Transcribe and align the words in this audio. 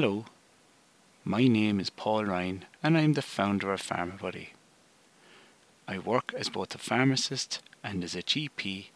Hello, 0.00 0.26
my 1.24 1.48
name 1.48 1.80
is 1.80 1.90
Paul 1.90 2.26
Ryan 2.26 2.66
and 2.84 2.96
I 2.96 3.00
am 3.00 3.14
the 3.14 3.20
founder 3.20 3.72
of 3.72 3.82
PharmaBuddy. 3.82 4.50
I 5.88 5.98
work 5.98 6.32
as 6.38 6.48
both 6.48 6.72
a 6.72 6.78
pharmacist 6.78 7.60
and 7.82 8.04
as 8.04 8.14
a 8.14 8.22
GP 8.22 8.90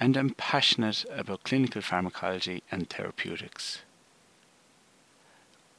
and 0.00 0.16
am 0.16 0.30
passionate 0.30 1.04
about 1.12 1.44
clinical 1.44 1.80
pharmacology 1.80 2.64
and 2.72 2.90
therapeutics. 2.90 3.82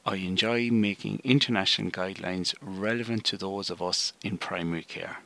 I 0.06 0.14
enjoy 0.14 0.70
making 0.70 1.20
international 1.24 1.90
guidelines 1.90 2.54
relevant 2.62 3.24
to 3.24 3.36
those 3.36 3.68
of 3.68 3.82
us 3.82 4.14
in 4.24 4.38
primary 4.38 4.84
care. 4.84 5.18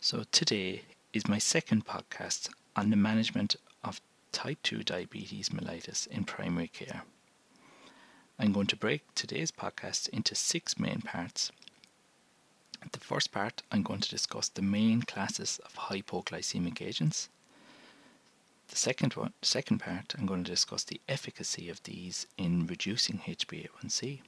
So, 0.00 0.24
today 0.32 0.84
is 1.12 1.28
my 1.28 1.36
second 1.36 1.84
podcast 1.84 2.48
on 2.74 2.88
the 2.88 2.96
management 2.96 3.56
type 4.34 4.58
2 4.64 4.82
diabetes 4.82 5.50
mellitus 5.50 6.08
in 6.08 6.24
primary 6.24 6.66
care. 6.66 7.04
I'm 8.36 8.52
going 8.52 8.66
to 8.66 8.76
break 8.76 9.02
today's 9.14 9.52
podcast 9.52 10.08
into 10.08 10.34
six 10.34 10.76
main 10.76 11.00
parts. 11.02 11.52
The 12.90 12.98
first 12.98 13.30
part, 13.30 13.62
I'm 13.70 13.84
going 13.84 14.00
to 14.00 14.10
discuss 14.10 14.48
the 14.48 14.60
main 14.60 15.02
classes 15.02 15.60
of 15.64 15.74
hypoglycemic 15.74 16.82
agents. 16.82 17.28
The 18.68 18.76
second 18.76 19.14
one, 19.14 19.34
second 19.40 19.78
part, 19.78 20.16
I'm 20.18 20.26
going 20.26 20.42
to 20.42 20.50
discuss 20.50 20.82
the 20.82 21.00
efficacy 21.08 21.70
of 21.70 21.82
these 21.84 22.26
in 22.36 22.66
reducing 22.66 23.18
HbA1c. 23.18 24.20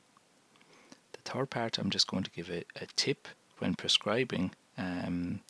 The 1.13 1.31
third 1.31 1.51
part, 1.51 1.79
I'm 1.79 1.91
just 1.91 2.07
going 2.07 2.23
to 2.23 2.31
give 2.31 2.49
a, 2.49 2.65
a 2.77 2.87
tip 2.95 3.27
when 3.59 3.75
prescribing 3.75 4.53
um, 4.79 5.41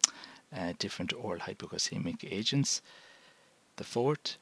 uh, 0.56 0.72
different 0.78 1.12
oral 1.12 1.40
hypoglycemic 1.40 2.24
agents. 2.32 2.80
The 3.76 3.84
fourth, 3.84 4.38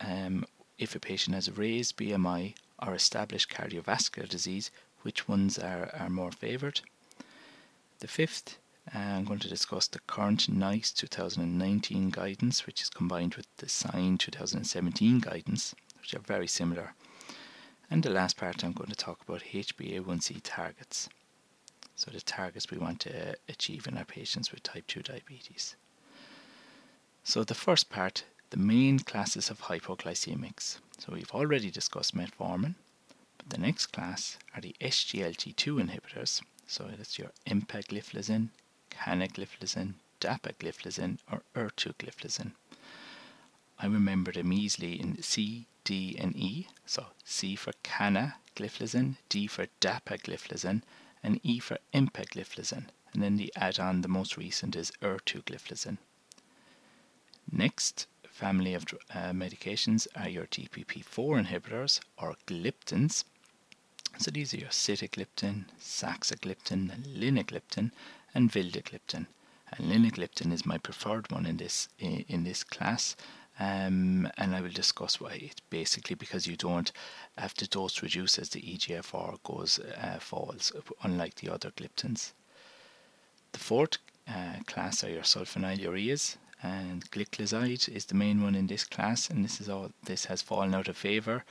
um, 0.00 0.44
if 0.78 0.94
a 0.94 1.00
patient 1.00 1.34
has 1.34 1.48
a 1.48 1.52
raised 1.52 1.96
BMI 1.96 2.54
or 2.86 2.94
established 2.94 3.50
cardiovascular 3.50 4.28
disease, 4.28 4.70
which 5.02 5.28
ones 5.28 5.58
are, 5.58 5.90
are 5.98 6.10
more 6.10 6.30
favoured. 6.30 6.80
The 8.00 8.08
fifth, 8.08 8.58
uh, 8.94 8.98
I'm 8.98 9.24
going 9.24 9.40
to 9.40 9.48
discuss 9.48 9.88
the 9.88 9.98
current 10.00 10.48
NICE 10.48 10.92
2019 10.92 12.10
guidance, 12.10 12.66
which 12.66 12.82
is 12.82 12.90
combined 12.90 13.34
with 13.34 13.46
the 13.56 13.66
SIGN 13.66 14.18
2017 14.18 15.20
guidance, 15.20 15.74
which 16.00 16.14
are 16.14 16.20
very 16.20 16.46
similar. 16.46 16.94
And 17.90 18.02
the 18.02 18.10
last 18.10 18.36
part, 18.36 18.64
I'm 18.64 18.72
going 18.72 18.90
to 18.90 18.96
talk 18.96 19.20
about 19.22 19.42
HbA1c 19.52 20.40
targets. 20.44 21.08
So, 21.96 22.10
the 22.12 22.20
targets 22.20 22.70
we 22.70 22.78
want 22.78 23.00
to 23.00 23.34
achieve 23.48 23.88
in 23.88 23.98
our 23.98 24.04
patients 24.04 24.52
with 24.52 24.62
type 24.62 24.86
2 24.86 25.02
diabetes. 25.02 25.74
So, 27.24 27.42
the 27.42 27.54
first 27.54 27.90
part 27.90 28.24
the 28.50 28.56
main 28.56 28.98
classes 28.98 29.50
of 29.50 29.62
hypoglycemics. 29.62 30.78
So 30.98 31.12
we've 31.12 31.32
already 31.32 31.70
discussed 31.70 32.16
metformin, 32.16 32.74
but 33.36 33.50
the 33.50 33.58
next 33.58 33.88
class 33.88 34.38
are 34.54 34.60
the 34.60 34.74
SGLT2 34.80 35.82
inhibitors. 35.82 36.42
So 36.66 36.88
that's 36.96 37.18
your 37.18 37.30
empagliflozin, 37.46 38.48
canagliflozin, 38.90 39.94
dapagliflozin, 40.20 41.18
or 41.30 41.42
ertugliflozin. 41.54 42.52
I 43.78 43.86
remember 43.86 44.32
them 44.32 44.52
easily 44.52 45.00
in 45.00 45.22
C, 45.22 45.66
D, 45.84 46.16
and 46.18 46.34
E. 46.36 46.68
So 46.84 47.06
C 47.24 47.54
for 47.54 47.72
canagliflozin, 47.84 49.16
D 49.28 49.46
for 49.46 49.66
dapagliflozin, 49.80 50.82
and 51.22 51.40
E 51.42 51.58
for 51.58 51.78
empagliflozin. 51.94 52.86
And 53.12 53.22
then 53.22 53.36
the 53.36 53.52
add-on, 53.56 54.02
the 54.02 54.08
most 54.08 54.36
recent, 54.36 54.76
is 54.76 54.92
ertugliflozin. 55.00 55.98
Next, 57.50 58.06
family 58.38 58.72
of 58.74 58.84
uh, 59.12 59.32
medications 59.32 60.06
are 60.14 60.28
your 60.28 60.46
DPP4 60.46 61.44
inhibitors 61.44 62.00
or 62.16 62.36
gliptins. 62.46 63.24
So 64.18 64.30
these 64.30 64.54
are 64.54 64.58
your 64.58 64.70
sitagliptin, 64.70 65.64
saxagliptin, 65.80 66.82
linagliptin, 67.22 67.90
and 68.34 68.52
vildagliptin. 68.52 69.26
And 69.72 69.90
linagliptin 69.90 70.52
is 70.52 70.64
my 70.64 70.78
preferred 70.78 71.30
one 71.32 71.46
in 71.46 71.56
this 71.56 71.88
in 71.98 72.44
this 72.44 72.62
class. 72.62 73.16
Um, 73.60 74.30
and 74.38 74.54
I 74.54 74.60
will 74.60 74.82
discuss 74.82 75.20
why. 75.20 75.32
It's 75.32 75.60
basically 75.68 76.14
because 76.14 76.46
you 76.46 76.56
don't 76.56 76.92
have 77.36 77.54
to 77.54 77.66
dose 77.66 78.02
reduce 78.02 78.38
as 78.38 78.50
the 78.50 78.62
EGFR 78.62 79.42
goes 79.42 79.80
uh, 79.80 80.18
falls, 80.20 80.72
unlike 81.02 81.34
the 81.36 81.52
other 81.52 81.72
gliptins. 81.72 82.32
The 83.50 83.58
fourth 83.58 83.98
uh, 84.28 84.60
class 84.66 85.02
are 85.02 85.10
your 85.10 85.22
sulfonylureas, 85.24 86.36
and 86.62 87.10
gliclazide 87.10 87.88
is 87.88 88.06
the 88.06 88.14
main 88.14 88.42
one 88.42 88.54
in 88.54 88.66
this 88.66 88.84
class 88.84 89.30
and 89.30 89.44
this 89.44 89.60
is 89.60 89.68
all 89.68 89.90
this 90.04 90.24
has 90.26 90.42
fallen 90.42 90.74
out 90.74 90.88
of 90.88 90.96
favor 90.96 91.44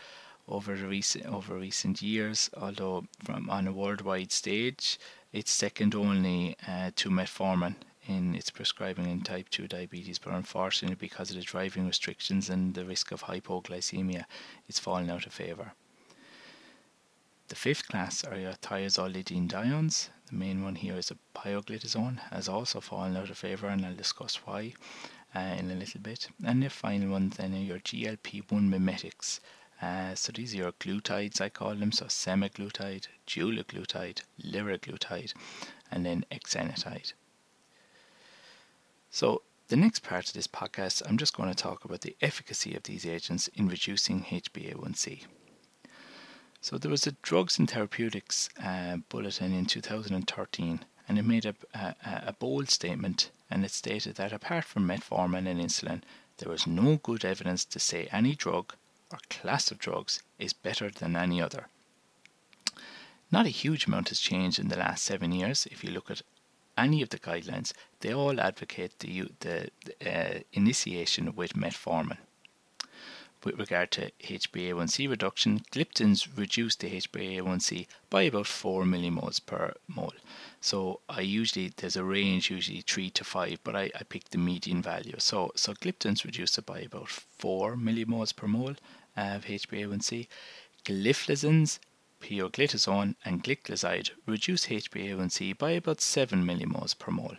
over 0.48 0.76
recent 0.76 1.26
over 1.26 1.56
recent 1.56 2.02
years 2.02 2.50
although 2.58 3.06
from 3.24 3.50
on 3.50 3.68
a 3.68 3.72
worldwide 3.72 4.32
stage 4.32 5.00
it's 5.34 5.52
second 5.52 5.94
only 5.94 6.56
uh, 6.68 6.92
to 6.96 7.10
metformin 7.10 7.76
in 8.08 8.34
its 8.36 8.50
prescribing 8.50 9.10
in 9.10 9.22
type 9.22 9.50
2 9.50 9.68
diabetes 9.68 10.20
but 10.20 10.34
unfortunately 10.34 10.96
because 10.96 11.30
of 11.30 11.36
the 11.36 11.42
driving 11.42 11.86
restrictions 11.86 12.50
and 12.50 12.74
the 12.74 12.86
risk 12.86 13.12
of 13.12 13.24
hypoglycemia 13.24 14.24
it's 14.68 14.80
fallen 14.80 15.10
out 15.10 15.26
of 15.26 15.34
favor 15.34 15.74
fifth 17.58 17.88
class 17.88 18.24
are 18.24 18.38
your 18.38 18.54
thiazolidinediones 18.54 20.10
the 20.28 20.36
main 20.36 20.62
one 20.62 20.76
here 20.76 20.98
is 20.98 21.10
a 21.10 21.18
pioglitazone, 21.34 22.20
has 22.32 22.50
also 22.50 22.82
fallen 22.82 23.16
out 23.16 23.30
of 23.30 23.38
favour, 23.38 23.68
and 23.68 23.86
I'll 23.86 23.96
discuss 23.96 24.36
why 24.46 24.74
uh, 25.34 25.40
in 25.40 25.72
a 25.72 25.76
little 25.76 26.02
bit. 26.02 26.28
And 26.44 26.62
the 26.62 26.70
final 26.70 27.12
one 27.12 27.30
then 27.30 27.54
are 27.54 27.60
your 27.60 27.80
GLP-1 27.80 28.68
mimetics. 28.68 29.40
Uh, 29.82 30.16
so 30.16 30.34
these 30.34 30.54
are 30.54 30.58
your 30.58 30.72
glutides, 30.74 31.40
I 31.40 31.48
call 31.48 31.76
them. 31.76 31.94
So 31.94 32.08
semaglutide, 32.08 33.08
dulaglutide, 33.26 34.24
liraglutide, 34.44 35.34
and 35.90 36.06
then 36.06 36.26
exenatide. 36.30 37.14
So 39.10 39.44
the 39.70 39.78
next 39.78 40.04
part 40.04 40.28
of 40.28 40.34
this 40.34 40.48
podcast, 40.48 41.04
I'm 41.08 41.18
just 41.18 41.38
going 41.38 41.50
to 41.50 41.56
talk 41.56 41.86
about 41.86 42.02
the 42.02 42.18
efficacy 42.22 42.76
of 42.76 42.84
these 42.84 43.06
agents 43.06 43.48
in 43.56 43.70
reducing 43.70 44.24
HbA1c. 44.24 45.24
So 46.60 46.78
there 46.78 46.92
was 46.92 47.06
a 47.06 47.12
drugs 47.22 47.60
and 47.60 47.70
therapeutics 47.70 48.50
uh, 48.62 48.98
bulletin 49.10 49.54
in 49.54 49.68
2013, 49.68 50.86
and 51.08 51.20
it 51.20 51.24
made 51.24 51.46
a, 51.46 51.56
a, 51.74 51.96
a 52.28 52.34
bold 52.34 52.70
statement, 52.72 53.30
and 53.50 53.64
it 53.64 53.72
stated 53.72 54.16
that 54.16 54.34
apart 54.34 54.66
from 54.66 54.88
metformin 54.88 55.48
and 55.48 55.62
insulin, 55.62 56.02
there 56.38 56.50
was 56.50 56.66
no 56.66 56.98
good 56.98 57.24
evidence 57.24 57.64
to 57.66 57.80
say 57.80 58.08
any 58.12 58.34
drug 58.36 58.74
or 59.12 59.20
class 59.30 59.72
of 59.72 59.78
drugs 59.78 60.24
is 60.40 60.52
better 60.52 60.90
than 60.90 61.16
any 61.16 61.42
other. 61.42 61.68
Not 63.32 63.46
a 63.46 63.50
huge 63.50 63.86
amount 63.86 64.10
has 64.10 64.20
changed 64.20 64.58
in 64.60 64.70
the 64.70 64.78
last 64.78 65.04
seven 65.04 65.32
years. 65.32 65.68
If 65.70 65.84
you 65.84 65.92
look 65.92 66.10
at 66.10 66.24
any 66.78 67.02
of 67.02 67.10
the 67.10 67.20
guidelines, 67.20 67.74
they 68.00 68.14
all 68.14 68.42
advocate 68.42 69.00
the, 69.00 69.32
the, 69.40 69.70
uh, 70.06 70.40
initiation 70.54 71.36
with 71.36 71.54
metformin 71.54 72.18
with 73.48 73.60
regard 73.60 73.92
to 73.92 74.12
HbA1c 74.24 75.10
reduction, 75.10 75.62
gliptins 75.72 76.28
reduce 76.36 76.76
the 76.76 76.90
HbA1c 76.90 77.88
by 78.10 78.24
about 78.24 78.46
4 78.46 78.84
millimoles 78.84 79.40
per 79.46 79.74
mole. 79.88 80.14
So 80.60 81.00
I 81.08 81.22
usually 81.22 81.72
there's 81.78 81.96
a 81.96 82.04
range 82.04 82.52
usually 82.52 82.82
3 82.82 83.10
to 83.12 83.24
5, 83.24 83.60
but 83.64 83.74
I, 83.74 83.90
I 83.96 84.04
pick 84.04 84.30
the 84.30 84.38
median 84.38 84.82
value. 84.82 85.16
So 85.20 85.54
so 85.56 85.74
gliptins 85.74 86.26
reduce 86.26 86.58
it 86.58 86.66
by 86.66 86.80
about 86.80 87.08
4 87.08 87.78
millimoles 87.78 88.36
per 88.36 88.48
mole 88.48 88.76
of 89.16 89.46
HbA1c. 89.46 90.28
Gliflozins, 90.84 91.80
pioglitazone 92.22 93.16
and 93.24 93.46
gliclazide 93.46 94.10
reduce 94.26 94.66
HbA1c 94.68 95.58
by 95.58 95.72
about 95.72 96.02
7 96.02 96.44
millimoles 96.44 97.00
per 97.00 97.12
mole. 97.12 97.38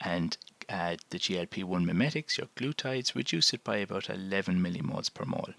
And 0.00 0.36
uh, 0.68 0.96
the 1.10 1.18
GLP-1 1.18 1.84
mimetics, 1.84 2.38
your 2.38 2.48
glutides, 2.56 3.14
reduce 3.14 3.54
it 3.54 3.64
by 3.64 3.76
about 3.76 4.10
11 4.10 4.60
millimoles 4.60 5.12
per 5.12 5.24
mole. 5.24 5.54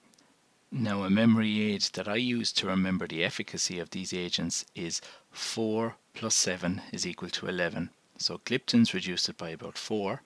Now, 0.72 1.04
a 1.04 1.10
memory 1.10 1.62
aid 1.72 1.82
that 1.94 2.08
I 2.08 2.18
use 2.18 2.52
to 2.54 2.68
remember 2.68 3.08
the 3.08 3.24
efficacy 3.24 3.80
of 3.80 3.90
these 3.90 4.14
agents 4.14 4.66
is 4.76 5.02
4 5.32 5.96
plus 6.14 6.36
7 6.36 6.84
is 6.92 7.08
equal 7.08 7.30
to 7.32 7.48
11. 7.48 7.90
So 8.18 8.38
gliptins 8.40 8.94
reduce 8.94 9.28
it 9.30 9.38
by 9.38 9.50
about 9.50 9.78
4, 9.78 10.22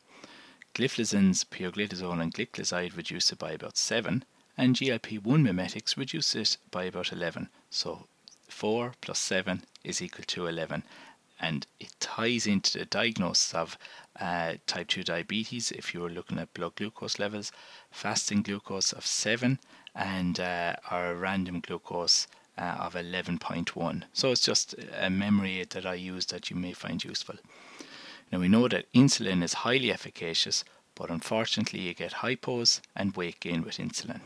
gliflozins, 0.75 1.45
pioglitazone, 1.45 2.21
and 2.21 2.33
gliclazide 2.33 2.97
reduce 2.97 3.31
it 3.31 3.39
by 3.39 3.51
about 3.51 3.77
7, 3.77 4.25
and 4.57 4.75
GLP-1 4.75 5.41
mimetics 5.41 5.97
reduce 5.97 6.35
it 6.35 6.57
by 6.71 6.83
about 6.83 7.13
11. 7.13 7.49
So 7.69 8.07
4 8.49 8.95
plus 8.99 9.19
7 9.19 9.63
is 9.83 10.01
equal 10.01 10.25
to 10.25 10.47
11 10.47 10.83
and 11.39 11.67
it 11.79 11.93
ties 11.99 12.47
into 12.47 12.77
the 12.77 12.85
diagnosis 12.85 13.53
of 13.53 13.77
uh, 14.19 14.53
type 14.67 14.87
2 14.87 15.03
diabetes 15.03 15.71
if 15.71 15.93
you're 15.93 16.09
looking 16.09 16.39
at 16.39 16.53
blood 16.53 16.75
glucose 16.75 17.19
levels, 17.19 17.51
fasting 17.91 18.41
glucose 18.41 18.93
of 18.93 19.05
7, 19.05 19.59
and 19.95 20.39
uh, 20.39 20.75
our 20.89 21.15
random 21.15 21.59
glucose 21.59 22.27
uh, 22.57 22.77
of 22.79 22.93
11.1. 22.93 24.03
So 24.13 24.31
it's 24.31 24.41
just 24.41 24.75
a 24.99 25.09
memory 25.09 25.59
aid 25.59 25.71
that 25.71 25.85
I 25.85 25.95
use 25.95 26.27
that 26.27 26.49
you 26.49 26.55
may 26.55 26.73
find 26.73 27.03
useful. 27.03 27.35
Now 28.31 28.39
we 28.39 28.47
know 28.47 28.67
that 28.67 28.91
insulin 28.93 29.43
is 29.43 29.53
highly 29.53 29.91
efficacious, 29.91 30.63
but 30.95 31.09
unfortunately 31.09 31.81
you 31.81 31.93
get 31.93 32.13
hypos 32.13 32.81
and 32.95 33.15
weight 33.15 33.39
gain 33.39 33.63
with 33.63 33.77
insulin. 33.77 34.21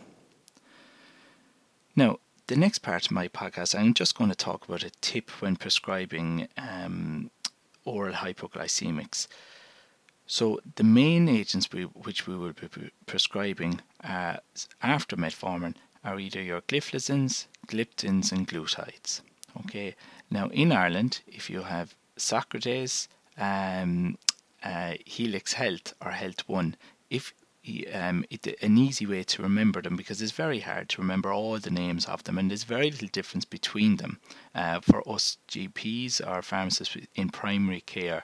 Now, 1.95 2.19
the 2.48 2.56
next 2.56 2.80
part 2.80 3.06
of 3.06 3.12
my 3.12 3.28
podcast, 3.28 3.78
I'm 3.78 3.94
just 3.94 4.18
going 4.18 4.30
to 4.30 4.36
talk 4.36 4.68
about 4.68 4.84
a 4.84 4.90
tip 5.02 5.30
when 5.42 5.58
prescribing 5.58 6.48
um, 6.58 7.30
oral 7.84 8.14
hypoglycemics. 8.14 9.28
So, 10.26 10.60
the 10.76 10.84
main 10.84 11.30
agents 11.30 11.72
we, 11.72 11.84
which 11.84 12.28
we 12.28 12.36
will 12.38 12.54
be 12.54 12.92
prescribing 13.06 13.82
uh, 14.04 14.38
after 14.82 15.16
metformin 15.16 15.76
are 16.04 16.20
either 16.20 16.42
your 16.42 16.62
gliflozins, 16.62 17.48
gliptins, 17.68 18.32
and 18.32 18.48
glutides. 18.48 19.22
Okay, 19.62 19.96
now 20.30 20.48
in 20.50 20.72
Ireland, 20.72 21.22
if 21.28 21.50
you 21.50 21.64
have 21.64 21.96
Socrates, 22.18 23.08
um, 23.38 24.18
uh, 24.64 24.94
Helix 25.06 25.54
Health, 25.54 25.94
or 26.02 26.12
Health 26.12 26.48
One, 26.48 26.76
if 27.10 27.34
um, 27.94 28.25
it, 28.30 28.48
an 28.62 28.78
easy 28.78 29.06
way 29.06 29.24
to 29.24 29.42
remember 29.42 29.81
them 29.81 29.96
because 29.96 30.22
it's 30.22 30.31
very 30.31 30.60
hard 30.60 30.90
to 30.90 31.02
remember 31.02 31.31
all 31.31 31.58
the 31.60 31.69
names 31.69 32.06
of 32.06 32.24
them, 32.24 32.38
and 32.38 32.50
there's 32.50 32.64
very 32.64 32.90
little 32.92 33.10
difference 33.12 33.46
between 33.46 33.98
them 33.98 34.19
uh, 34.56 34.80
for 34.80 35.08
us 35.08 35.38
GPs 35.48 36.22
or 36.25 36.42
pharmacists 36.42 36.98
in 37.16 37.30
primary 37.30 37.81
care. 37.81 38.24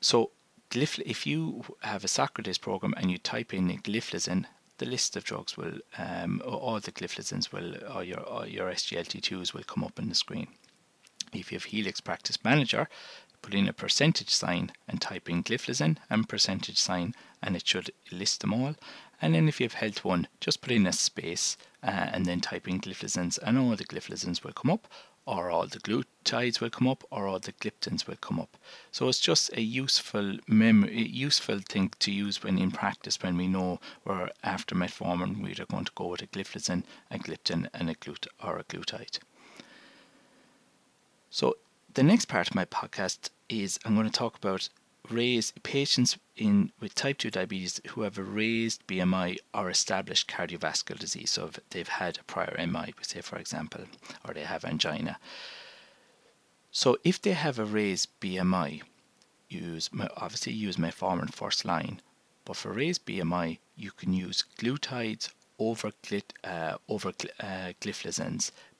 So, 0.00 0.30
if 0.74 1.26
you 1.26 1.64
have 1.80 2.04
a 2.04 2.08
Socrates 2.08 2.58
program 2.58 2.94
and 2.96 3.10
you 3.10 3.18
type 3.18 3.52
in 3.52 3.68
gliflozin, 3.68 4.46
the 4.78 4.86
list 4.86 5.16
of 5.16 5.24
drugs 5.24 5.56
will, 5.56 5.78
um, 5.98 6.42
all 6.44 6.80
the 6.80 6.92
gliflozins 6.92 7.52
will, 7.52 7.74
or 7.94 8.02
your, 8.02 8.46
your 8.46 8.70
SGLT2s 8.70 9.52
will 9.52 9.64
come 9.64 9.84
up 9.84 9.98
on 9.98 10.08
the 10.08 10.14
screen. 10.14 10.48
If 11.32 11.52
you 11.52 11.56
have 11.56 11.64
Helix 11.64 12.00
Practice 12.00 12.42
Manager, 12.42 12.88
put 13.42 13.54
in 13.54 13.68
a 13.68 13.72
percentage 13.72 14.30
sign 14.30 14.72
and 14.88 15.00
type 15.00 15.28
in 15.28 15.42
gliflozin 15.42 15.98
and 16.08 16.28
percentage 16.28 16.78
sign 16.78 17.14
and 17.42 17.56
it 17.56 17.66
should 17.66 17.90
list 18.10 18.40
them 18.40 18.54
all. 18.54 18.76
And 19.20 19.34
then 19.34 19.48
if 19.48 19.60
you 19.60 19.64
have 19.64 19.74
health 19.74 20.04
one, 20.04 20.28
just 20.40 20.62
put 20.62 20.72
in 20.72 20.86
a 20.86 20.92
space 20.92 21.56
uh, 21.82 21.90
and 22.12 22.24
then 22.24 22.40
type 22.40 22.68
in 22.68 22.80
gliflozins 22.80 23.38
and 23.42 23.58
all 23.58 23.76
the 23.76 23.84
gliflozins 23.84 24.42
will 24.42 24.52
come 24.52 24.70
up 24.70 24.88
or 25.26 25.50
all 25.50 25.66
the 25.66 25.78
glutides 25.78 26.60
will 26.60 26.70
come 26.70 26.88
up 26.88 27.04
or 27.10 27.26
all 27.26 27.38
the 27.38 27.52
gliptins 27.52 28.06
will 28.06 28.16
come 28.16 28.40
up. 28.40 28.56
So 28.90 29.08
it's 29.08 29.20
just 29.20 29.52
a 29.56 29.60
useful 29.60 30.38
memory, 30.48 31.06
useful 31.06 31.60
thing 31.60 31.92
to 32.00 32.10
use 32.10 32.42
when 32.42 32.58
in 32.58 32.72
practice 32.72 33.22
when 33.22 33.36
we 33.36 33.46
know 33.46 33.78
we're 34.04 34.30
after 34.42 34.74
metformin 34.74 35.42
we're 35.42 35.66
going 35.66 35.84
to 35.84 35.92
go 35.94 36.08
with 36.08 36.22
a 36.22 36.26
gliflozin, 36.26 36.82
a 37.10 37.18
gliptin 37.18 37.68
and 37.72 37.88
a 37.88 37.94
glut 37.94 38.26
or 38.42 38.58
a 38.58 38.64
glutide. 38.64 39.18
So 41.30 41.56
the 41.94 42.02
next 42.02 42.26
part 42.26 42.48
of 42.48 42.54
my 42.54 42.64
podcast 42.64 43.30
is 43.48 43.78
I'm 43.84 43.94
going 43.94 44.06
to 44.06 44.12
talk 44.12 44.36
about 44.36 44.68
raised 45.10 45.62
patients 45.62 46.16
in 46.36 46.72
with 46.80 46.94
type 46.94 47.18
2 47.18 47.30
diabetes 47.30 47.80
who 47.88 48.02
have 48.02 48.16
a 48.16 48.22
raised 48.22 48.86
BMI 48.86 49.36
or 49.52 49.68
established 49.68 50.28
cardiovascular 50.28 50.98
disease. 50.98 51.30
So 51.30 51.46
if 51.46 51.60
they've 51.70 51.88
had 51.88 52.18
a 52.18 52.24
prior 52.24 52.56
MI, 52.66 52.94
say 53.02 53.20
for 53.20 53.36
example, 53.36 53.84
or 54.26 54.32
they 54.32 54.44
have 54.44 54.64
angina. 54.64 55.18
So 56.70 56.96
if 57.04 57.20
they 57.20 57.32
have 57.32 57.58
a 57.58 57.64
raised 57.64 58.08
BMI, 58.20 58.82
use 59.50 59.90
obviously 60.16 60.54
use 60.54 60.76
metformin 60.76 61.32
first 61.34 61.64
line. 61.64 62.00
But 62.44 62.56
for 62.56 62.72
raised 62.72 63.04
BMI, 63.04 63.58
you 63.76 63.90
can 63.90 64.12
use 64.12 64.44
glutides 64.58 65.28
over, 65.70 65.92
uh, 66.44 66.76
over 66.88 67.12
uh, 67.40 67.72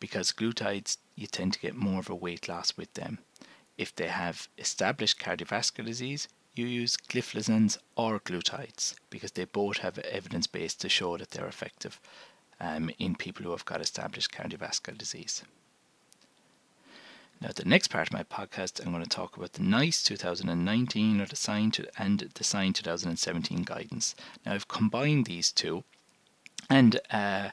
because 0.01 0.33
glutides 0.33 0.97
you 1.15 1.27
tend 1.27 1.53
to 1.53 1.61
get 1.61 1.75
more 1.75 2.01
of 2.01 2.11
a 2.11 2.15
weight 2.15 2.49
loss 2.49 2.77
with 2.77 2.93
them. 2.95 3.19
If 3.79 3.95
they 3.95 4.09
have 4.09 4.49
established 4.59 5.19
cardiovascular 5.19 5.87
disease, 5.87 6.29
you 6.55 6.67
use 6.67 6.97
gliflozins 6.97 7.79
or 7.97 8.21
glutides 8.21 8.95
because 9.11 9.33
they 9.33 9.45
both 9.45 9.79
have 9.79 9.99
evidence 9.99 10.47
base 10.47 10.75
to 10.75 10.89
show 10.89 11.17
that 11.17 11.31
they're 11.31 11.47
effective 11.47 12.01
um, 12.61 12.91
in 12.99 13.17
people 13.17 13.45
who 13.45 13.51
have 13.53 13.65
got 13.65 13.81
established 13.81 14.31
cardiovascular 14.31 14.97
disease. 14.97 15.43
Now, 17.41 17.51
the 17.53 17.65
next 17.65 17.89
part 17.89 18.07
of 18.07 18.13
my 18.13 18.23
podcast, 18.23 18.85
I'm 18.85 18.93
going 18.93 19.03
to 19.03 19.09
talk 19.09 19.37
about 19.37 19.55
the 19.55 19.65
NICE 19.65 20.05
2019 20.05 21.21
or 21.21 21.27
the 21.27 21.35
SIGN 21.35 21.73
to, 21.73 21.89
and 21.99 22.21
the 22.21 22.45
SIGN 22.45 22.75
2017 22.75 23.65
guidance. 23.65 24.15
Now, 24.47 24.53
I've 24.53 24.69
combined 24.69 25.27
these 25.27 25.51
two 25.51 25.83
and 26.71 27.01
uh, 27.11 27.51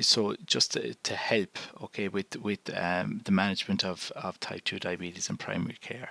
so 0.00 0.36
just 0.44 0.72
to, 0.72 0.94
to, 0.94 1.14
help 1.14 1.58
okay 1.82 2.08
with 2.08 2.36
with 2.36 2.70
um, 2.76 3.22
the 3.24 3.32
management 3.32 3.84
of, 3.84 4.12
of 4.14 4.38
type 4.40 4.64
2 4.64 4.78
diabetes 4.78 5.30
in 5.30 5.36
primary 5.36 5.78
care. 5.80 6.10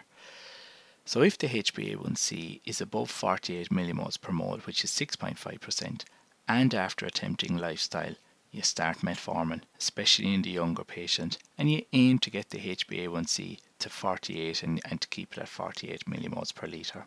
So 1.07 1.21
if 1.21 1.37
the 1.37 1.47
HbA1c 1.47 2.61
is 2.65 2.81
above 2.81 3.11
48 3.11 3.69
millimoles 3.69 4.19
per 4.19 4.31
mole 4.31 4.59
which 4.65 4.83
is 4.83 4.91
6.5% 4.91 6.03
and 6.47 6.73
after 6.73 7.05
attempting 7.05 7.57
lifestyle 7.57 8.15
you 8.51 8.63
start 8.63 8.99
metformin 8.99 9.61
especially 9.77 10.33
in 10.33 10.41
the 10.41 10.49
younger 10.49 10.83
patient 10.83 11.37
and 11.57 11.71
you 11.71 11.83
aim 11.93 12.17
to 12.19 12.31
get 12.31 12.49
the 12.49 12.57
HbA1c 12.57 13.59
to 13.79 13.89
48 13.89 14.63
and, 14.63 14.81
and 14.89 15.01
to 15.01 15.07
keep 15.09 15.33
it 15.33 15.39
at 15.39 15.49
48 15.49 16.05
millimoles 16.05 16.53
per 16.55 16.65
litre. 16.65 17.05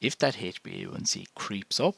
If 0.00 0.18
that 0.18 0.34
HbA1c 0.34 1.28
creeps 1.34 1.80
up 1.80 1.96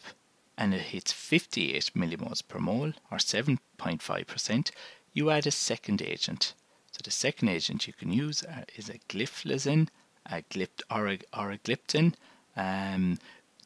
and 0.59 0.75
it 0.75 0.81
hits 0.81 1.13
58 1.13 1.93
millimoles 1.95 2.43
per 2.47 2.59
mole 2.59 2.93
or 3.11 3.19
7.5%, 3.19 4.71
you 5.15 5.31
add 5.31 5.47
a 5.47 5.53
second 5.53 6.03
agent. 6.03 6.53
So 6.91 6.99
the 7.05 7.13
second 7.13 7.49
agent 7.49 7.87
you 7.87 7.93
can 7.93 8.13
use 8.13 8.43
uh, 8.43 8.65
is 8.75 8.89
a 8.89 8.99
gliflozin, 9.09 9.89
a 10.27 10.43
glipt 10.51 10.83
or 10.91 11.09
a, 11.09 11.19
or 11.33 11.53
a 11.53 11.59
gliptin. 11.59 12.15
Um, 12.57 13.19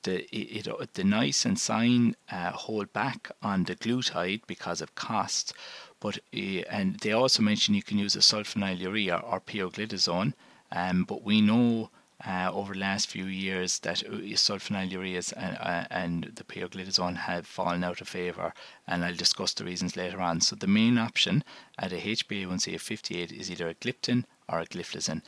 the 0.03 0.25
it, 0.37 0.67
it, 0.67 0.95
the 0.95 1.05
NICE 1.05 1.47
and 1.47 1.57
SIGN 1.57 2.15
uh, 2.31 2.51
hold 2.51 2.93
back 2.93 3.31
on 3.43 3.65
the 3.65 3.77
glutide 3.77 4.43
because 4.47 4.83
of 4.83 4.95
cost, 4.95 5.55
but 5.99 6.19
uh, 6.35 6.63
and 6.69 6.99
they 7.01 7.13
also 7.13 7.43
mention 7.43 7.75
you 7.75 7.83
can 7.83 7.99
use 7.99 8.17
a 8.17 8.19
sulfonylurea 8.19 9.23
or 9.25 9.41
pioglitazone. 9.41 10.35
Um, 10.73 11.05
but 11.05 11.23
we 11.23 11.41
know 11.41 11.91
uh, 12.27 12.51
over 12.53 12.73
the 12.73 12.81
last 12.81 13.09
few 13.09 13.25
years 13.25 13.81
that 13.81 13.99
sulfonylureas 13.99 15.33
and, 15.37 15.57
uh, 15.59 15.85
and 15.91 16.33
the 16.37 16.45
pioglitazone 16.45 17.17
have 17.17 17.47
fallen 17.47 17.83
out 17.83 18.01
of 18.01 18.09
favour, 18.09 18.55
and 18.87 19.05
I'll 19.05 19.15
discuss 19.15 19.53
the 19.55 19.65
reasons 19.65 19.97
later 19.97 20.21
on. 20.21 20.41
So 20.41 20.55
the 20.55 20.67
main 20.67 20.99
option 20.99 21.43
at 21.79 21.93
a 21.93 21.97
HbA1c 21.97 22.75
of 22.75 22.83
58 22.83 23.33
is 23.33 23.51
either 23.51 23.69
a 23.69 23.75
gliptin 23.75 24.25
or 24.49 24.61
a 24.61 24.67
gliflozin. 24.67 25.23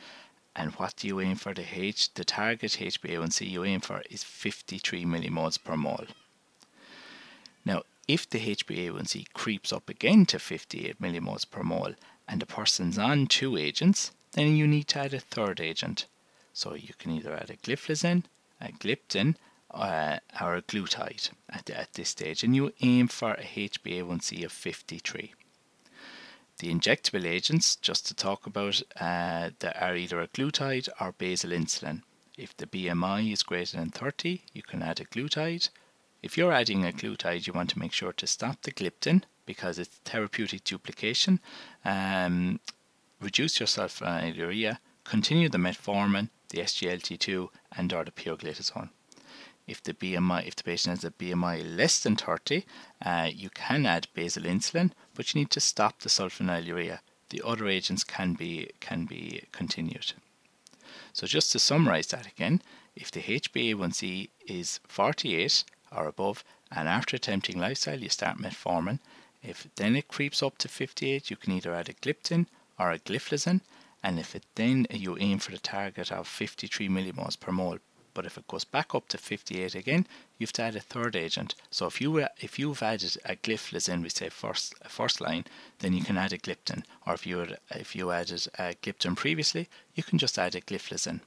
And 0.55 0.71
what 0.75 0.95
do 0.95 1.07
you 1.07 1.19
aim 1.19 1.35
for? 1.35 1.53
The 1.53 1.65
H, 1.69 2.13
the 2.13 2.23
target 2.23 2.77
HbA1c 2.79 3.49
you 3.49 3.65
aim 3.65 3.81
for 3.81 4.01
is 4.09 4.23
53 4.23 5.03
millimoles 5.03 5.61
per 5.61 5.75
mole. 5.75 6.07
Now, 7.65 7.83
if 8.07 8.29
the 8.29 8.39
HbA1c 8.39 9.33
creeps 9.33 9.73
up 9.73 9.89
again 9.89 10.25
to 10.27 10.39
58 10.39 11.01
millimoles 11.01 11.49
per 11.49 11.63
mole 11.63 11.95
and 12.27 12.41
the 12.41 12.45
person's 12.45 12.97
on 12.97 13.27
two 13.27 13.57
agents, 13.57 14.11
then 14.31 14.55
you 14.55 14.65
need 14.65 14.87
to 14.89 14.99
add 14.99 15.13
a 15.13 15.19
third 15.19 15.59
agent. 15.59 16.05
So 16.55 16.73
you 16.73 16.93
can 16.97 17.11
either 17.11 17.33
add 17.35 17.49
a 17.49 17.57
gliflozin, 17.57 18.23
a 18.61 18.69
gliptin, 18.71 19.35
uh, 19.71 20.19
or 20.39 20.55
a 20.55 20.61
glutide 20.61 21.29
at, 21.49 21.69
at 21.69 21.93
this 21.95 22.07
stage, 22.07 22.45
and 22.45 22.55
you 22.55 22.71
aim 22.81 23.09
for 23.09 23.33
a 23.33 23.43
HbA1c 23.43 24.45
of 24.45 24.53
53. 24.53 25.33
The 26.59 26.73
injectable 26.73 27.25
agents, 27.25 27.75
just 27.75 28.07
to 28.07 28.13
talk 28.13 28.47
about, 28.47 28.81
uh, 29.01 29.49
that 29.59 29.75
are 29.81 29.97
either 29.97 30.21
a 30.21 30.29
glutide 30.29 30.87
or 31.01 31.11
basal 31.11 31.49
insulin. 31.49 32.03
If 32.37 32.55
the 32.55 32.67
BMI 32.67 33.33
is 33.33 33.43
greater 33.43 33.75
than 33.75 33.89
30, 33.89 34.43
you 34.53 34.63
can 34.63 34.81
add 34.81 35.01
a 35.01 35.05
glutide. 35.05 35.67
If 36.23 36.37
you're 36.37 36.53
adding 36.53 36.85
a 36.85 36.93
glutide, 36.93 37.47
you 37.47 37.51
want 37.51 37.71
to 37.71 37.79
make 37.79 37.91
sure 37.91 38.13
to 38.13 38.27
stop 38.27 38.61
the 38.61 38.71
gliptin 38.71 39.23
because 39.45 39.77
it's 39.77 39.99
therapeutic 40.05 40.63
duplication. 40.63 41.41
Um, 41.83 42.61
reduce 43.19 43.59
your 43.59 43.67
sulfonylurea, 43.67 44.77
continue 45.05 45.47
the 45.47 45.57
metformin, 45.57 46.29
the 46.49 46.57
SGLT2 46.57 47.49
and 47.77 47.93
or 47.93 48.03
the 48.03 48.11
pioglitazone. 48.11 48.89
If 49.67 49.81
the 49.81 49.93
BMI, 49.93 50.45
if 50.45 50.55
the 50.55 50.63
patient 50.63 50.97
has 50.97 51.03
a 51.03 51.11
BMI 51.11 51.77
less 51.77 51.99
than 51.99 52.15
30, 52.15 52.65
uh, 53.03 53.29
you 53.33 53.49
can 53.49 53.85
add 53.85 54.07
basal 54.13 54.43
insulin, 54.43 54.91
but 55.13 55.33
you 55.33 55.41
need 55.41 55.51
to 55.51 55.59
stop 55.59 55.99
the 55.99 56.09
sulfonylurea. 56.09 56.99
The 57.29 57.41
other 57.43 57.67
agents 57.67 58.03
can 58.03 58.33
be 58.33 58.69
can 58.79 59.05
be 59.05 59.43
continued. 59.51 60.13
So 61.13 61.25
just 61.25 61.51
to 61.51 61.59
summarize 61.59 62.07
that 62.07 62.27
again, 62.27 62.61
if 62.95 63.09
the 63.09 63.21
HbA1c 63.21 64.29
is 64.47 64.79
48 64.87 65.63
or 65.91 66.07
above, 66.07 66.43
and 66.71 66.87
after 66.87 67.15
attempting 67.15 67.59
lifestyle 67.59 67.99
you 67.99 68.09
start 68.09 68.37
metformin, 68.37 68.99
if 69.41 69.67
then 69.75 69.95
it 69.95 70.07
creeps 70.07 70.43
up 70.43 70.57
to 70.59 70.67
58, 70.67 71.29
you 71.29 71.35
can 71.37 71.53
either 71.53 71.73
add 71.73 71.89
a 71.89 71.93
gliptin 71.93 72.47
or 72.79 72.91
a 72.91 72.99
gliflozin, 72.99 73.61
and 74.05 74.19
if 74.19 74.35
it 74.35 74.45
then 74.53 74.85
you 74.91 75.17
aim 75.19 75.39
for 75.39 75.51
the 75.51 75.57
target 75.57 76.11
of 76.11 76.27
53 76.27 76.87
millimoles 76.89 77.39
per 77.39 77.51
mole. 77.51 77.79
But 78.13 78.27
if 78.27 78.37
it 78.37 78.47
goes 78.47 78.63
back 78.63 78.93
up 78.93 79.07
to 79.09 79.17
58 79.17 79.73
again 79.73 80.05
you 80.37 80.45
have 80.45 80.53
to 80.53 80.61
add 80.61 80.75
a 80.75 80.79
third 80.79 81.15
agent. 81.15 81.55
So 81.71 81.87
if 81.87 81.99
you 81.99 82.27
if 82.39 82.59
you've 82.59 82.83
added 82.83 83.17
a 83.25 83.35
gliflozin 83.35 84.03
we 84.03 84.09
say 84.09 84.29
first 84.29 84.75
first 84.87 85.19
line 85.21 85.45
then 85.79 85.93
you 85.93 86.03
can 86.03 86.17
add 86.17 86.33
a 86.33 86.37
gliptin 86.37 86.83
or 87.07 87.15
if 87.15 87.25
you 87.25 87.39
had, 87.39 87.57
if 87.71 87.95
you 87.95 88.11
added 88.11 88.47
a 88.59 88.75
gliptin 88.75 89.15
previously 89.15 89.67
you 89.95 90.03
can 90.03 90.19
just 90.19 90.37
add 90.37 90.53
a 90.53 90.61
gliflozin 90.61 91.21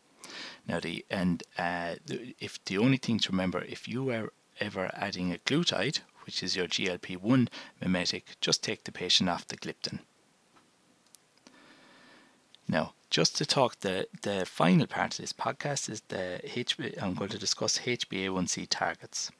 now 0.69 0.79
the 0.79 1.05
and 1.11 1.43
uh, 1.59 1.97
if 2.39 2.65
the 2.67 2.79
only 2.79 2.99
thing 2.99 3.19
to 3.19 3.33
remember 3.33 3.61
if 3.65 3.89
you 3.89 4.09
are 4.11 4.33
ever 4.61 4.89
adding 4.95 5.33
a 5.33 5.39
glutide 5.39 5.99
which 6.29 6.43
is 6.43 6.55
your 6.55 6.67
GLP 6.67 7.17
1 7.17 7.49
mimetic, 7.81 8.37
just 8.39 8.63
take 8.63 8.85
the 8.85 8.93
patient 8.93 9.31
off 9.31 9.49
the 9.49 9.57
gliptin. 9.57 10.01
Now, 12.69 12.93
just 13.09 13.37
to 13.37 13.47
talk 13.47 13.81
the, 13.81 14.07
the 14.23 14.45
final 14.45 14.87
part 14.87 15.15
of 15.15 15.23
this 15.23 15.33
podcast 15.33 15.89
is 15.89 16.03
the 16.09 16.41
HB, 16.45 17.03
I'm 17.03 17.15
going 17.15 17.31
to 17.31 17.39
discuss 17.39 17.79
HbA1c 17.79 18.67
targets. 18.69 19.31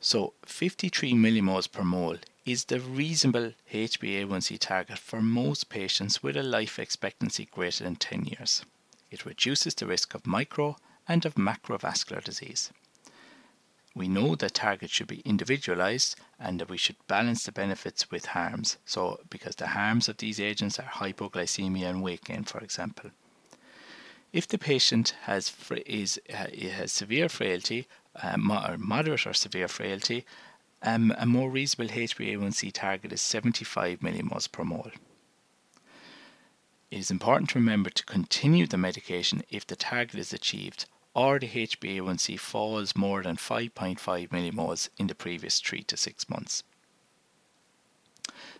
So 0.00 0.34
53 0.44 1.12
millimoles 1.14 1.70
per 1.70 1.84
mole 1.84 2.18
is 2.44 2.64
the 2.64 2.80
reasonable 2.80 3.52
HbA1c 3.72 4.58
target 4.58 4.98
for 4.98 5.22
most 5.22 5.68
patients 5.68 6.22
with 6.22 6.36
a 6.36 6.42
life 6.42 6.78
expectancy 6.78 7.46
greater 7.50 7.84
than 7.84 7.96
10 7.96 8.24
years. 8.24 8.64
It 9.10 9.24
reduces 9.24 9.74
the 9.74 9.86
risk 9.86 10.14
of 10.14 10.26
micro 10.26 10.76
and 11.06 11.24
of 11.24 11.36
macrovascular 11.36 12.22
disease. 12.22 12.70
We 13.94 14.08
know 14.08 14.34
that 14.34 14.54
targets 14.54 14.92
should 14.92 15.06
be 15.06 15.20
individualized 15.20 16.16
and 16.38 16.60
that 16.60 16.68
we 16.68 16.76
should 16.76 16.96
balance 17.06 17.44
the 17.44 17.52
benefits 17.52 18.10
with 18.10 18.26
harms. 18.26 18.76
So, 18.84 19.20
because 19.30 19.54
the 19.56 19.68
harms 19.68 20.08
of 20.08 20.16
these 20.16 20.40
agents 20.40 20.80
are 20.80 20.82
hypoglycemia 20.82 21.88
and 21.88 22.02
weight 22.02 22.24
gain, 22.24 22.44
for 22.44 22.58
example. 22.58 23.10
If 24.32 24.48
the 24.48 24.58
patient 24.58 25.14
has 25.22 25.52
is 25.86 26.20
uh, 26.28 26.46
has 26.72 26.90
severe 26.90 27.28
frailty, 27.28 27.86
uh, 28.20 28.36
or 28.68 28.76
moderate 28.78 29.28
or 29.28 29.32
severe 29.32 29.68
frailty, 29.68 30.26
um, 30.82 31.14
a 31.16 31.24
more 31.24 31.48
reasonable 31.48 31.94
HbA1c 31.94 32.72
target 32.72 33.12
is 33.12 33.20
75 33.20 34.00
millimoles 34.00 34.50
per 34.50 34.64
mole. 34.64 34.90
It 36.90 36.98
is 36.98 37.10
important 37.12 37.50
to 37.50 37.60
remember 37.60 37.90
to 37.90 38.04
continue 38.04 38.66
the 38.66 38.76
medication 38.76 39.42
if 39.50 39.66
the 39.66 39.76
target 39.76 40.18
is 40.18 40.32
achieved 40.32 40.86
or 41.14 41.38
the 41.38 41.48
HbA1c 41.48 42.38
falls 42.38 42.96
more 42.96 43.22
than 43.22 43.36
5.5 43.36 44.28
millimoles 44.28 44.88
in 44.98 45.06
the 45.06 45.14
previous 45.14 45.60
3 45.60 45.82
to 45.84 45.96
6 45.96 46.28
months. 46.28 46.64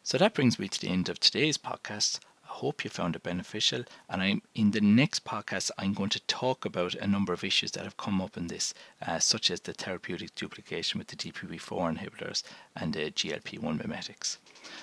So 0.02 0.18
that 0.18 0.34
brings 0.34 0.58
me 0.58 0.68
to 0.68 0.80
the 0.80 0.88
end 0.88 1.08
of 1.08 1.18
today's 1.18 1.58
podcast. 1.58 2.20
I 2.44 2.58
hope 2.58 2.84
you 2.84 2.90
found 2.90 3.16
it 3.16 3.22
beneficial 3.22 3.84
and 4.08 4.22
I'm 4.22 4.42
in 4.54 4.70
the 4.70 4.80
next 4.80 5.24
podcast 5.24 5.70
I'm 5.78 5.92
going 5.92 6.10
to 6.10 6.20
talk 6.20 6.64
about 6.64 6.94
a 6.94 7.06
number 7.06 7.32
of 7.32 7.42
issues 7.42 7.72
that 7.72 7.84
have 7.84 7.96
come 7.96 8.20
up 8.20 8.36
in 8.36 8.46
this 8.46 8.74
uh, 9.04 9.18
such 9.18 9.50
as 9.50 9.60
the 9.60 9.72
therapeutic 9.72 10.34
duplication 10.34 10.98
with 10.98 11.08
the 11.08 11.16
DPP4 11.16 11.96
inhibitors 11.96 12.42
and 12.76 12.92
the 12.92 13.10
GLP1 13.10 13.78
mimetics. 13.80 14.38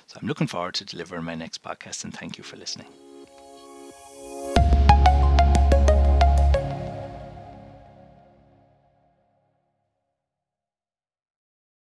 So 0.08 0.20
I'm 0.22 0.28
looking 0.28 0.48
forward 0.48 0.74
to 0.76 0.86
delivering 0.86 1.24
my 1.24 1.36
next 1.36 1.64
podcast 1.64 2.04
and 2.04 2.14
thank 2.14 2.38
you 2.38 2.44
for 2.44 2.58
listening. 2.58 2.88